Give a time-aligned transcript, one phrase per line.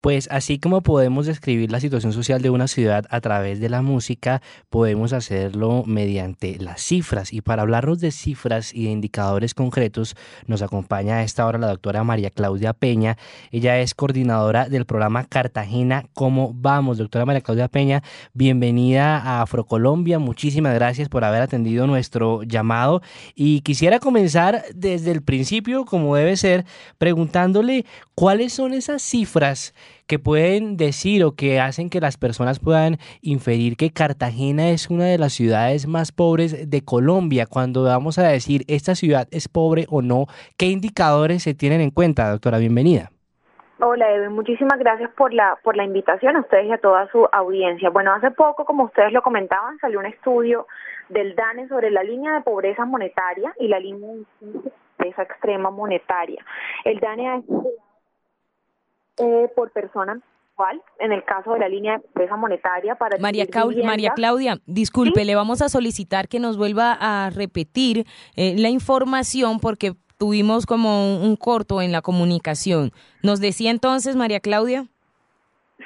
[0.00, 3.82] Pues así como podemos describir la situación social de una ciudad a través de la
[3.82, 7.34] música, podemos hacerlo mediante las cifras.
[7.34, 10.16] Y para hablarnos de cifras y de indicadores concretos,
[10.46, 13.18] nos acompaña a esta hora la doctora María Claudia Peña.
[13.50, 16.96] Ella es coordinadora del programa Cartagena ¿Cómo vamos?
[16.96, 20.18] Doctora María Claudia Peña, bienvenida a Afrocolombia.
[20.18, 23.02] Muchísimas gracias por haber atendido nuestro llamado.
[23.34, 26.64] Y quisiera comenzar desde el principio, como debe ser,
[26.96, 29.74] preguntándole cuáles son esas cifras
[30.10, 35.04] que pueden decir o que hacen que las personas puedan inferir que Cartagena es una
[35.04, 37.46] de las ciudades más pobres de Colombia.
[37.46, 40.26] Cuando vamos a decir esta ciudad es pobre o no,
[40.58, 42.58] ¿qué indicadores se tienen en cuenta, doctora?
[42.58, 43.10] Bienvenida.
[43.78, 47.28] Hola, Eve, muchísimas gracias por la, por la invitación a ustedes y a toda su
[47.30, 47.90] audiencia.
[47.90, 50.66] Bueno, hace poco, como ustedes lo comentaban, salió un estudio
[51.08, 56.44] del DANE sobre la línea de pobreza monetaria y la línea de pobreza extrema monetaria.
[56.84, 57.40] El DANE ha
[59.20, 60.20] eh, por persona
[60.98, 63.46] en el caso de la línea de pobreza monetaria para María,
[63.84, 68.04] María Claudia, disculpe, le vamos a solicitar que nos vuelva a repetir
[68.36, 72.90] eh, la información porque tuvimos como un corto en la comunicación.
[73.22, 74.84] ¿Nos decía entonces, María Claudia?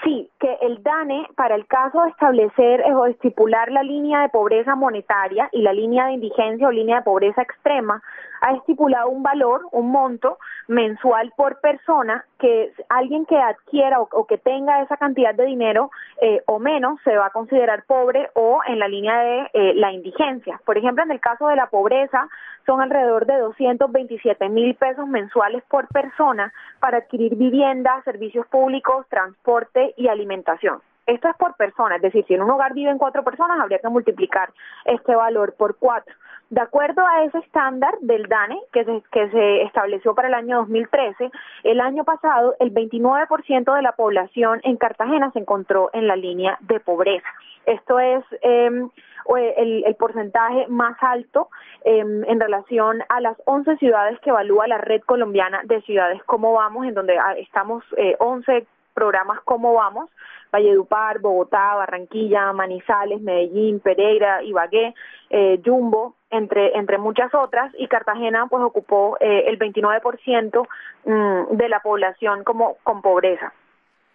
[0.03, 4.75] Sí, que el DANE, para el caso de establecer o estipular la línea de pobreza
[4.75, 8.03] monetaria y la línea de indigencia o línea de pobreza extrema,
[8.45, 14.37] ha estipulado un valor, un monto mensual por persona que alguien que adquiera o, que
[14.37, 18.79] tenga esa cantidad de dinero eh, o menos se va a considerar pobre o en
[18.79, 20.61] la línea de eh, la indigencia.
[20.67, 22.29] Por ejemplo, en el caso de la pobreza
[22.67, 29.95] son alrededor de 227 mil pesos mensuales por persona para adquirir vivienda, servicios públicos, transporte
[29.97, 30.83] y alimentación.
[31.07, 33.89] Esto es por persona, es decir, si en un hogar viven cuatro personas, habría que
[33.89, 34.51] multiplicar
[34.87, 36.15] este valor por cuatro.
[36.55, 40.59] De acuerdo a ese estándar del DANE que se, que se estableció para el año
[40.59, 41.33] 2013,
[41.65, 46.57] el año pasado el 29% de la población en Cartagena se encontró en la línea
[46.61, 47.27] de pobreza.
[47.67, 48.89] Esto es em,
[49.37, 51.49] el, porcentaje más alto
[51.83, 56.53] em, en relación a las 11 ciudades que evalúa la red colombiana de ciudades como
[56.53, 58.65] vamos, en donde ah, estamos eh, 11
[58.95, 60.09] programas como vamos,
[60.53, 64.95] Valledupar, Bogotá, Barranquilla, Manizales, Medellín, Pereira, Ibagué,
[65.31, 70.69] eh, Jumbo, entre, entre muchas otras, y Cartagena pues ocupó eh, el 29%
[71.05, 73.53] mm, de la población como con pobreza.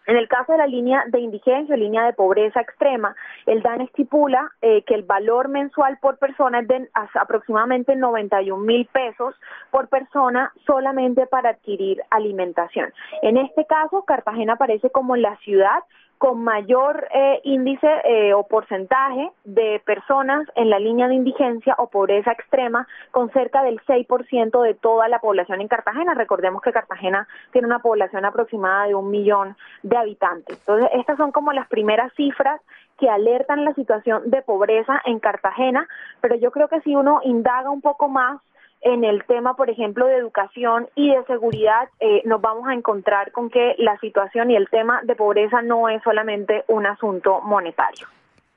[0.10, 3.16] En el caso de la línea de indigencia, línea de pobreza extrema,
[3.46, 8.88] el DAN estipula eh, que el valor mensual por persona es de aproximadamente 91 mil
[8.88, 9.36] pesos
[9.70, 12.92] por persona solamente para adquirir alimentación.
[13.22, 15.84] En este caso, Cartagena aparece como la ciudad
[16.20, 21.90] con mayor eh, índice eh, o porcentaje de personas en la línea de indigencia o
[21.90, 26.14] pobreza extrema, con cerca del 6% de toda la población en Cartagena.
[26.16, 30.60] Recordemos que Cartagena tiene una población aproximada de un millón de habitantes.
[30.60, 32.60] Entonces, estas son como las primeras cifras
[32.98, 35.88] que alertan la situación de pobreza en Cartagena,
[36.20, 38.42] pero yo creo que si uno indaga un poco más
[38.82, 43.32] en el tema, por ejemplo, de educación y de seguridad, eh, nos vamos a encontrar
[43.32, 48.08] con que la situación y el tema de pobreza no es solamente un asunto monetario.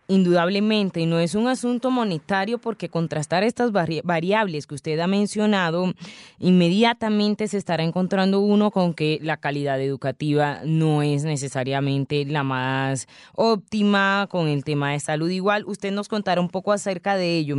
[0.09, 5.94] Indudablemente, no es un asunto monetario porque contrastar estas variables que usted ha mencionado,
[6.39, 13.06] inmediatamente se estará encontrando uno con que la calidad educativa no es necesariamente la más
[13.34, 15.31] óptima con el tema de salud.
[15.31, 17.56] Igual, usted nos contará un poco acerca de ello.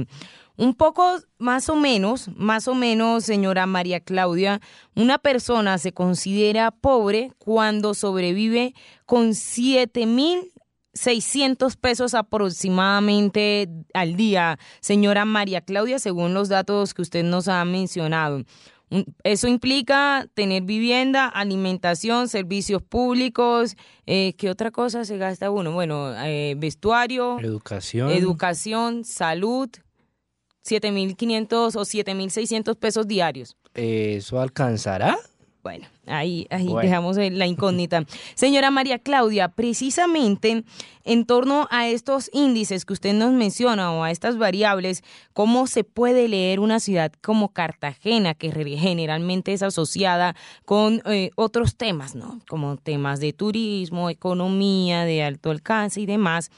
[0.55, 4.61] Un poco más o menos, más o menos, señora María Claudia,
[4.95, 8.75] una persona se considera pobre cuando sobrevive
[9.05, 9.31] con
[10.07, 10.51] mil
[10.93, 17.65] 600 pesos aproximadamente al día, señora María Claudia, según los datos que usted nos ha
[17.65, 18.43] mencionado.
[19.23, 23.75] Eso implica tener vivienda, alimentación, servicios públicos.
[24.05, 25.71] Eh, ¿Qué otra cosa se gasta uno?
[25.71, 29.69] Bueno, eh, vestuario, educación, educación, salud,
[30.63, 33.55] 7.500 o 7.600 pesos diarios.
[33.73, 35.17] ¿Eso alcanzará?
[35.63, 38.03] Bueno, ahí, ahí dejamos la incógnita.
[38.35, 40.65] Señora María Claudia, precisamente
[41.05, 45.85] en torno a estos índices que usted nos menciona o a estas variables, ¿cómo se
[45.85, 50.35] puede leer una ciudad como Cartagena, que generalmente es asociada
[50.65, 52.41] con eh, otros temas, ¿no?
[52.49, 56.51] Como temas de turismo, economía, de alto alcance y demás?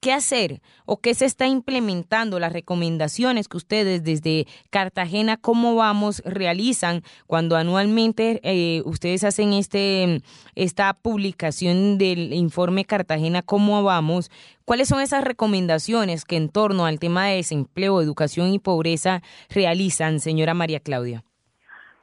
[0.00, 2.38] ¿Qué hacer o qué se está implementando?
[2.38, 6.22] Las recomendaciones que ustedes desde Cartagena, ¿cómo vamos?
[6.24, 10.22] realizan cuando anualmente eh, ustedes hacen este,
[10.54, 14.30] esta publicación del informe Cartagena, ¿cómo vamos?
[14.64, 20.20] ¿Cuáles son esas recomendaciones que en torno al tema de desempleo, educación y pobreza realizan,
[20.20, 21.24] señora María Claudia?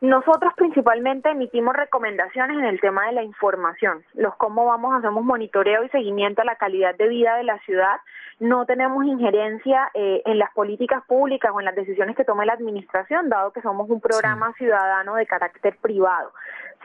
[0.05, 5.83] Nosotros principalmente emitimos recomendaciones en el tema de la información, los cómo vamos, hacemos monitoreo
[5.83, 7.97] y seguimiento a la calidad de vida de la ciudad.
[8.39, 12.53] No tenemos injerencia eh, en las políticas públicas o en las decisiones que tome la
[12.53, 16.31] administración, dado que somos un programa ciudadano de carácter privado.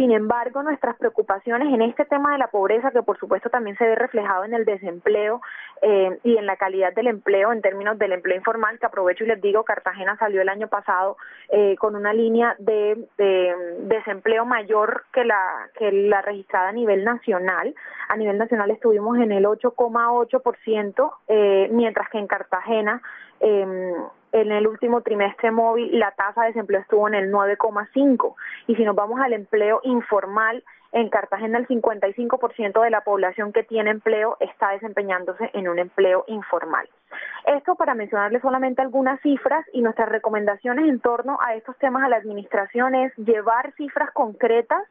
[0.00, 3.84] Sin embargo, nuestras preocupaciones en este tema de la pobreza, que por supuesto también se
[3.84, 5.42] ve reflejado en el desempleo
[5.82, 9.26] eh, y en la calidad del empleo en términos del empleo informal, que aprovecho y
[9.26, 11.18] les digo, Cartagena salió el año pasado
[11.50, 17.74] eh, con una línea de, desempleo mayor que la, que la registrada a nivel nacional.
[18.08, 23.02] A nivel nacional estuvimos en el 8,8%, eh, mientras que en Cartagena
[23.40, 23.94] eh,
[24.32, 28.34] en el último trimestre móvil la tasa de desempleo estuvo en el 9,5
[28.68, 33.62] y si nos vamos al empleo informal, en Cartagena el 55% de la población que
[33.62, 36.88] tiene empleo está desempeñándose en un empleo informal.
[37.46, 42.08] Esto para mencionarles solamente algunas cifras y nuestras recomendaciones en torno a estos temas a
[42.08, 44.82] la administración es llevar cifras concretas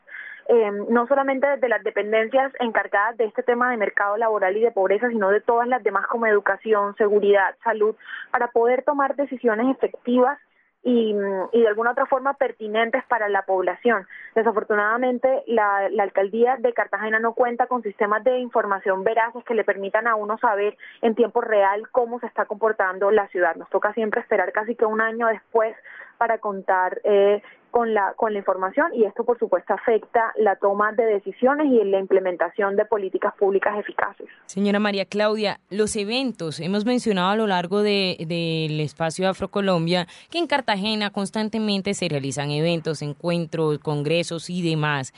[0.51, 4.71] Em, no solamente desde las dependencias encargadas de este tema de mercado laboral y de
[4.71, 7.95] pobreza, sino de todas las demás como educación, seguridad, salud,
[8.31, 10.39] para poder tomar decisiones efectivas
[10.83, 14.07] y, de alguna otra forma pertinentes para la población.
[14.35, 19.63] Desafortunadamente, la, la, alcaldía de Cartagena no cuenta con sistemas de información veraces que le
[19.63, 23.55] permitan a uno saber en tiempo real cómo se está comportando la ciudad.
[23.55, 25.75] Nos toca siempre esperar casi que un año después
[26.17, 27.41] para contar eh,
[27.71, 31.83] con la con la información y esto por supuesto afecta la toma de decisiones y
[31.85, 34.27] la implementación de políticas públicas eficaces.
[34.45, 40.39] Señora María Claudia, los eventos hemos mencionado a lo largo del de, espacio Afrocolombia que
[40.39, 45.13] en Cartagena constantemente se realizan eventos, encuentros, congresos y demás.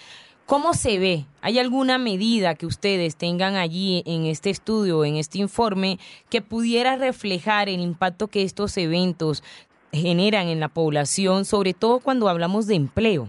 [0.46, 1.26] ¿Cómo se ve?
[1.42, 5.98] ¿Hay alguna medida que ustedes tengan allí en este estudio, en este informe,
[6.30, 9.44] que pudiera reflejar el impacto que estos eventos
[9.92, 13.28] generan en la población, sobre todo cuando hablamos de empleo?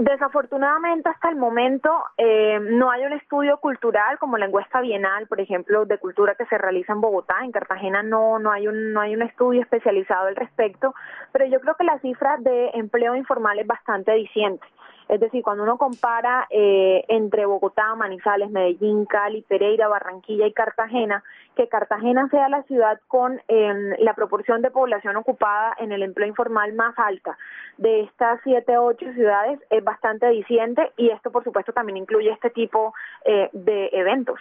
[0.00, 5.42] Desafortunadamente hasta el momento eh, no hay un estudio cultural como la encuesta bienal, por
[5.42, 9.02] ejemplo, de cultura que se realiza en Bogotá, en Cartagena no no hay un no
[9.02, 10.94] hay un estudio especializado al respecto,
[11.32, 14.64] pero yo creo que la cifra de empleo informal es bastante diciente.
[15.10, 21.24] Es decir, cuando uno compara eh, entre Bogotá, Manizales, Medellín, Cali, Pereira, Barranquilla y Cartagena,
[21.56, 26.28] que Cartagena sea la ciudad con em, la proporción de población ocupada en el empleo
[26.28, 27.36] informal más alta
[27.76, 32.30] de estas siete o ocho ciudades es bastante diciente y esto por supuesto también incluye
[32.30, 34.38] este tipo eh, de eventos.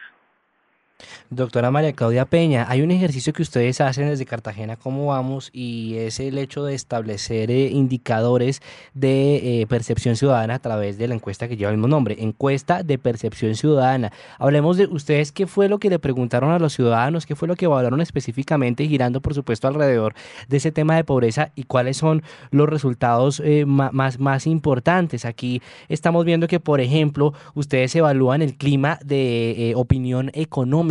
[1.30, 5.50] Doctora María Claudia Peña, hay un ejercicio que ustedes hacen desde Cartagena, ¿cómo vamos?
[5.54, 8.62] Y es el hecho de establecer eh, indicadores
[8.96, 12.84] de eh, percepción ciudadana a través de la encuesta que lleva el mismo nombre, encuesta
[12.84, 14.12] de percepción ciudadana.
[14.40, 17.26] Hablemos de ustedes, ¿qué fue lo que le preguntaron a los ciudadanos?
[17.28, 20.16] ¿Qué fue lo que evaluaron específicamente, girando por supuesto alrededor
[20.48, 25.26] de ese tema de pobreza y cuáles son los resultados eh, más, más importantes?
[25.26, 30.89] Aquí estamos viendo que, por ejemplo, ustedes evalúan el clima de opinión económica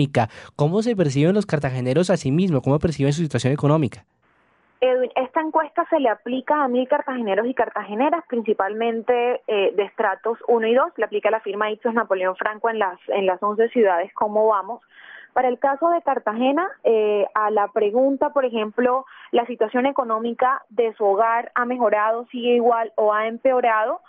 [0.57, 2.63] ¿Cómo se perciben los cartageneros a sí mismos?
[2.63, 4.05] ¿Cómo perciben su situación económica?
[4.81, 10.39] Edwin, esta encuesta se le aplica a mil cartageneros y cartageneras, principalmente eh, de estratos
[10.47, 10.93] 1 y 2.
[10.97, 14.81] Le aplica la firma Ipsos Napoleón Franco en las, en las 11 ciudades, ¿cómo vamos?
[15.33, 20.93] Para el caso de Cartagena, eh, a la pregunta, por ejemplo, la situación económica de
[20.95, 24.01] su hogar ha mejorado, sigue igual o ha empeorado,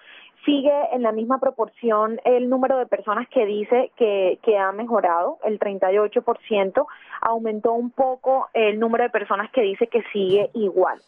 [0.45, 5.37] Sigue en la misma proporción el número de personas que dice que, que ha mejorado,
[5.43, 6.85] el 38%,
[7.21, 11.01] aumentó un poco el número de personas que dice que sigue igual.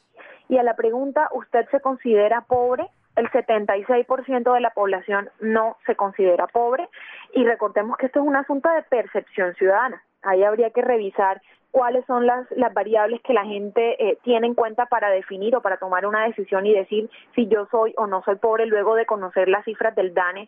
[0.49, 2.89] Y a la pregunta, ¿usted se considera pobre?
[3.15, 6.87] El 76% de la población no se considera pobre
[7.33, 10.01] y recordemos que esto es un asunto de percepción ciudadana.
[10.23, 14.55] Ahí habría que revisar cuáles son las, las variables que la gente eh, tiene en
[14.55, 18.21] cuenta para definir o para tomar una decisión y decir si yo soy o no
[18.23, 20.47] soy pobre luego de conocer las cifras del DANE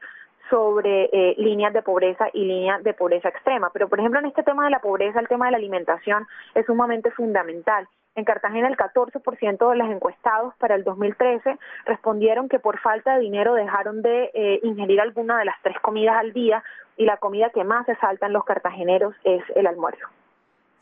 [0.50, 3.70] sobre eh, líneas de pobreza y líneas de pobreza extrema.
[3.72, 6.66] Pero, por ejemplo, en este tema de la pobreza, el tema de la alimentación es
[6.66, 7.88] sumamente fundamental.
[8.16, 13.22] En Cartagena, el 14% de los encuestados para el 2013 respondieron que por falta de
[13.22, 16.64] dinero dejaron de eh, ingerir alguna de las tres comidas al día
[16.98, 20.06] y la comida que más se salta en los cartageneros es el almuerzo.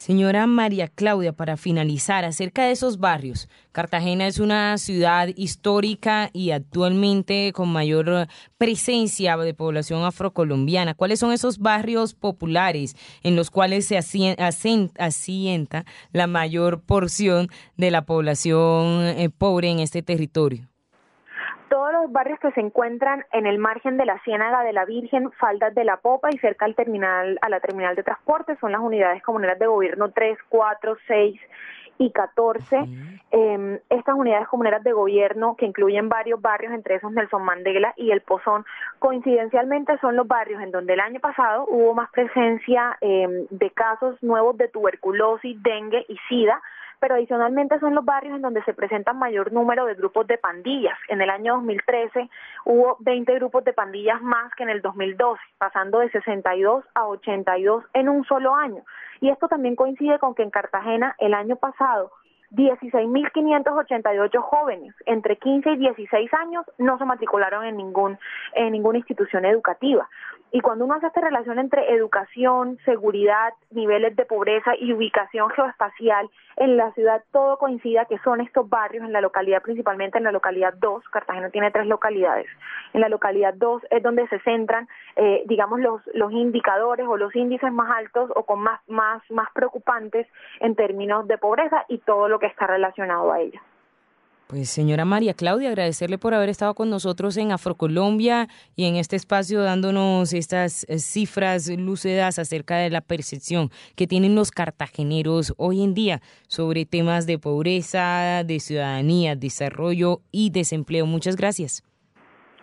[0.02, 6.50] Señora María Claudia, para finalizar, acerca de esos barrios, Cartagena es una ciudad histórica y
[6.50, 8.28] actualmente con mayor
[8.58, 10.96] presencia de población afrocolombiana.
[10.96, 18.04] ¿Cuáles son esos barrios populares en los cuales se asienta la mayor porción de la
[18.04, 20.71] población eh, pobre en este territorio?
[21.72, 25.32] Todos los barrios que se encuentran en el margen de la Ciénaga de la Virgen,
[25.40, 28.82] Faldas de la Popa y cerca al terminal, a la terminal de transporte son las
[28.82, 31.40] unidades comunales de gobierno 3, 4, 6
[31.98, 32.76] y 14
[33.32, 38.12] em, estas unidades comuneras de gobierno que incluyen varios barrios, entre esos Nelson Mandela y
[38.12, 38.66] El Pozón,
[39.00, 44.22] coincidencialmente son los barrios en donde el año pasado hubo más presencia em, de casos
[44.22, 46.62] nuevos de tuberculosis, dengue y sida,
[47.02, 50.98] pero adicionalmente son los barrios en donde se presentan mayor número de grupos de pandillas.
[51.10, 52.30] En el año 2013
[52.66, 57.84] hubo 20 grupos de pandillas más que en el 2012, pasando de 62 a 82
[57.96, 58.84] en un solo año.
[59.20, 62.12] Y esto también coincide con que en Cartagena el año pasado
[62.52, 68.20] 16.588 jóvenes entre 15 y 16 años no se matricularon en ningún
[68.54, 70.10] en ninguna institución educativa.
[70.52, 76.30] Y cuando uno hace esta relación entre educación, seguridad, niveles de pobreza y ubicación geoespacial
[76.58, 80.32] en la ciudad, todo coincide que son estos barrios en la localidad, principalmente en la
[80.32, 82.48] localidad 2, Cartagena tiene tres localidades,
[82.94, 87.36] en la localidad 2 es donde se centran, eh, digamos, los, los indicadores o los
[87.36, 90.28] índices más altos o con más, más, más preocupantes
[90.60, 93.62] en términos de pobreza y todo lo que está relacionado a ella.
[94.52, 99.16] Pues señora María Claudia, agradecerle por haber estado con nosotros en Afrocolombia y en este
[99.16, 105.82] espacio dándonos estas eh, cifras lúcidas acerca de la percepción que tienen los cartageneros hoy
[105.82, 111.06] en día sobre temas de pobreza, de ciudadanía, desarrollo y desempleo.
[111.06, 111.82] Muchas gracias.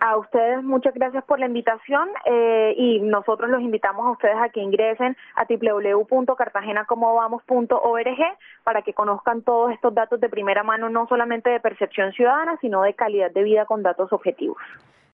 [0.01, 4.47] A ustedes muchas gracias por la invitación eh, y nosotros los invitamos a ustedes a
[4.47, 11.49] que ingresen a www.cartagenacomodovamos.org para que conozcan todos estos datos de primera mano, no solamente
[11.49, 14.55] de percepción ciudadana, sino de calidad de vida con datos objetivos.